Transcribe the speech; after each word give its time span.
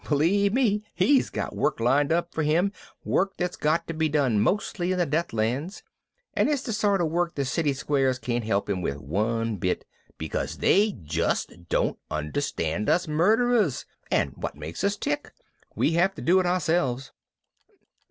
Believe 0.09 0.51
me, 0.51 0.83
he's 0.95 1.29
got 1.29 1.55
work 1.55 1.79
lined 1.79 2.11
up 2.11 2.33
for 2.33 2.41
him, 2.41 2.71
work 3.05 3.37
that's 3.37 3.55
got 3.55 3.85
to 3.85 3.93
be 3.93 4.09
done 4.09 4.39
mostly 4.39 4.91
in 4.91 4.97
the 4.97 5.05
Deathlands, 5.05 5.83
and 6.33 6.49
it's 6.49 6.63
the 6.63 6.73
sort 6.73 7.01
of 7.01 7.11
work 7.11 7.35
the 7.35 7.45
city 7.45 7.71
squares 7.71 8.17
can't 8.17 8.43
help 8.43 8.67
him 8.67 8.81
with 8.81 8.97
one 8.97 9.57
bit, 9.57 9.85
because 10.17 10.57
they 10.57 10.93
just 11.03 11.53
don't 11.69 11.99
understand 12.09 12.89
us 12.89 13.07
murderers 13.07 13.85
and 14.09 14.31
what 14.35 14.55
makes 14.55 14.83
us 14.83 14.97
tick. 14.97 15.31
We 15.75 15.91
have 15.91 16.15
to 16.15 16.21
do 16.23 16.39
it 16.39 16.47
ourselves." 16.47 17.11